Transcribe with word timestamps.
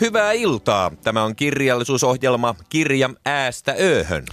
Hyvää 0.00 0.32
iltaa. 0.32 0.90
Tämä 1.04 1.24
on 1.24 1.36
kirjallisuusohjelma 1.36 2.54
Kirja 2.68 3.10
äästä 3.26 3.74
ööhön. 3.80 4.24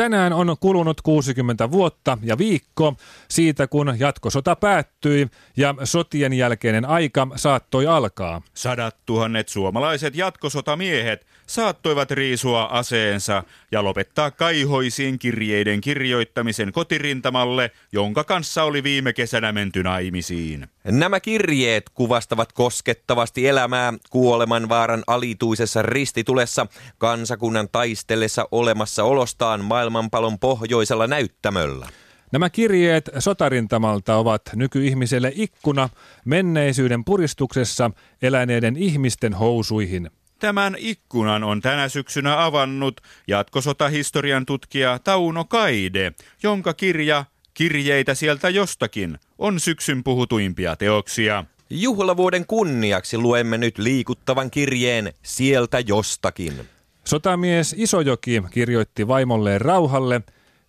Tänään 0.00 0.32
on 0.32 0.56
kulunut 0.60 1.00
60 1.00 1.70
vuotta 1.70 2.18
ja 2.22 2.38
viikko 2.38 2.96
siitä, 3.28 3.66
kun 3.66 3.94
jatkosota 3.98 4.56
päättyi 4.56 5.28
ja 5.56 5.74
sotien 5.84 6.32
jälkeinen 6.32 6.84
aika 6.84 7.26
saattoi 7.36 7.86
alkaa. 7.86 8.42
Sadat 8.54 8.96
tuhannet 9.06 9.48
suomalaiset 9.48 10.14
jatkosotamiehet 10.14 11.26
saattoivat 11.50 12.10
riisua 12.10 12.64
aseensa 12.64 13.42
ja 13.72 13.84
lopettaa 13.84 14.30
kaihoisiin 14.30 15.18
kirjeiden 15.18 15.80
kirjoittamisen 15.80 16.72
kotirintamalle, 16.72 17.70
jonka 17.92 18.24
kanssa 18.24 18.62
oli 18.62 18.82
viime 18.82 19.12
kesänä 19.12 19.52
menty 19.52 19.82
naimisiin. 19.82 20.66
Nämä 20.84 21.20
kirjeet 21.20 21.90
kuvastavat 21.94 22.52
koskettavasti 22.52 23.48
elämää 23.48 23.92
kuoleman 24.10 24.68
vaaran 24.68 25.02
alituisessa 25.06 25.82
ristitulessa 25.82 26.66
kansakunnan 26.98 27.68
taistellessa 27.72 28.48
olemassa 28.52 29.04
olostaan 29.04 29.64
maailmanpalon 29.90 30.38
pohjoisella 30.38 31.06
näyttämöllä. 31.06 31.86
Nämä 32.32 32.50
kirjeet 32.50 33.10
sotarintamalta 33.18 34.16
ovat 34.16 34.42
nykyihmiselle 34.54 35.32
ikkuna 35.34 35.88
menneisyyden 36.24 37.04
puristuksessa 37.04 37.90
eläneiden 38.22 38.76
ihmisten 38.76 39.34
housuihin. 39.34 40.10
Tämän 40.38 40.76
ikkunan 40.78 41.44
on 41.44 41.60
tänä 41.60 41.88
syksynä 41.88 42.44
avannut 42.44 43.00
jatkosotahistorian 43.28 44.46
tutkija 44.46 44.98
Tauno 44.98 45.44
Kaide, 45.44 46.12
jonka 46.42 46.74
kirja 46.74 47.24
Kirjeitä 47.54 48.14
sieltä 48.14 48.48
jostakin 48.48 49.18
on 49.38 49.60
syksyn 49.60 50.04
puhutuimpia 50.04 50.76
teoksia. 50.76 51.44
Juhlavuoden 51.70 52.46
kunniaksi 52.46 53.18
luemme 53.18 53.58
nyt 53.58 53.78
liikuttavan 53.78 54.50
kirjeen 54.50 55.12
Sieltä 55.22 55.80
jostakin. 55.80 56.68
Sotamies 57.04 57.74
Isojoki 57.78 58.42
kirjoitti 58.50 59.08
vaimolleen 59.08 59.60
Rauhalle 59.60 60.20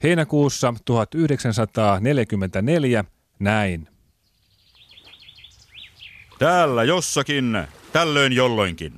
heinäkuussa 0.04 0.74
1944 0.86 3.06
näin. 3.40 3.88
Täällä 6.40 6.84
jossakin, 6.84 7.64
tällöin 7.94 8.34
jolloinkin. 8.34 8.94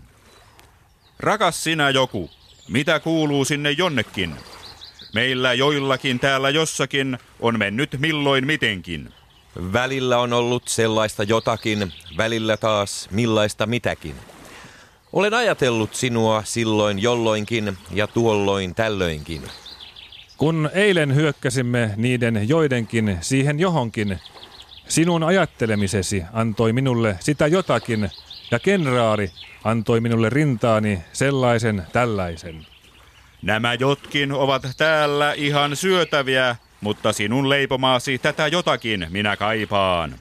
Rakas 1.20 1.64
sinä 1.64 1.89
joku, 1.89 2.30
mitä 2.70 3.00
kuuluu 3.00 3.45
sinne 3.45 3.72
jonnekin? 3.72 4.36
Meillä 5.14 5.54
joillakin 5.54 6.20
täällä 6.20 6.50
jossakin 6.50 7.17
on 7.39 7.59
mennyt 7.59 7.95
milloin 8.00 8.48
mitenkin. 8.48 9.14
Välillä 9.73 10.20
on 10.20 10.34
ollut 10.34 10.67
sellaista 10.67 11.23
jotakin, 11.23 11.94
välillä 12.17 12.58
taas 12.58 13.08
millaista 13.11 13.66
mitäkin. 13.66 14.16
Olen 15.14 15.33
ajatellut 15.33 15.95
sinua 15.95 16.44
silloin 16.45 17.02
jolloinkin 17.02 17.78
ja 17.92 18.08
tuolloin 18.08 18.75
tällöinkin. 18.75 19.42
Kun 20.38 20.70
eilen 20.73 21.16
hyökkäsimme 21.16 21.94
niiden 21.95 22.50
joidenkin 22.50 23.17
siihen 23.22 23.59
johonkin, 23.59 24.20
sinun 24.88 25.23
ajattelemisesi 25.23 26.23
antoi 26.33 26.73
minulle 26.73 27.16
sitä 27.20 27.47
jotakin, 27.47 28.09
ja 28.52 28.59
kenraari 28.59 29.31
antoi 29.64 30.02
minulle 30.02 30.30
rintaani 30.30 31.00
sellaisen 31.14 31.83
tällaisen. 31.92 32.66
Nämä 33.42 33.73
jotkin 33.73 34.31
ovat 34.31 34.64
täällä 34.77 35.33
ihan 35.33 35.75
syötäviä, 35.75 36.55
mutta 36.81 37.14
sinun 37.14 37.50
leipomaasi 37.50 38.17
tätä 38.17 38.48
jotakin 38.48 39.08
minä 39.09 39.38
kaipaan. 39.38 40.16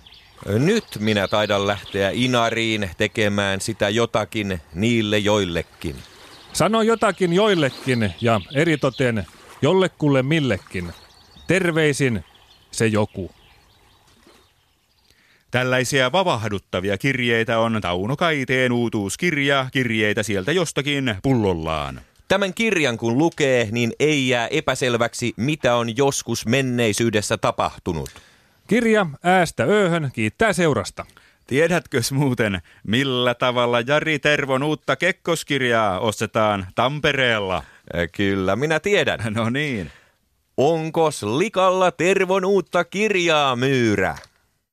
Nyt 0.47 0.85
minä 0.99 1.29
taidan 1.29 1.67
lähteä 1.67 2.11
Inariin 2.13 2.91
tekemään 2.97 3.61
sitä 3.61 3.89
jotakin 3.89 4.61
niille 4.75 5.19
joillekin. 5.19 5.97
Sano 6.53 6.83
jotakin 6.83 7.33
joillekin 7.33 8.15
ja 8.21 8.41
eritoten 8.55 9.27
jollekulle 9.63 10.23
millekin. 10.23 10.93
Terveisin 11.47 12.25
se 12.71 12.87
joku. 12.87 13.31
Tällaisia 15.51 16.13
vavahduttavia 16.13 16.99
kirjeitä 16.99 17.59
on 17.59 17.79
Tauno 17.83 18.17
Kaiteen 18.17 18.73
uutuuskirja, 18.73 19.67
kirjeitä 19.73 20.23
sieltä 20.23 20.53
jostakin 20.53 21.15
pullollaan. 21.23 22.01
Tämän 22.29 22.55
kirjan 22.55 22.99
kun 22.99 23.19
lukee, 23.19 23.69
niin 23.71 23.93
ei 24.01 24.29
jää 24.29 24.47
epäselväksi, 24.47 25.33
mitä 25.37 25.77
on 25.77 25.97
joskus 25.97 26.47
menneisyydessä 26.47 27.39
tapahtunut. 27.39 28.11
Kirja 28.73 29.07
äästä 29.23 29.65
ööhön 29.65 30.11
kiittää 30.13 30.53
seurasta. 30.53 31.07
Tiedätkös 31.47 32.13
muuten, 32.13 32.63
millä 32.87 33.35
tavalla 33.35 33.81
Jari 33.81 34.19
Tervon 34.19 34.63
uutta 34.63 34.97
kekkoskirjaa 34.97 36.01
ostetaan 36.01 36.67
Tampereella? 36.75 37.65
Kyllä, 38.13 38.57
minä 38.57 38.81
tiedän. 38.81 39.21
No 39.35 39.51
niin. 39.51 39.91
Onkos 40.57 41.23
likalla 41.23 41.91
Tervon 41.91 42.45
uutta 42.45 42.85
kirjaa 42.85 43.57
myyrä? 43.57 44.17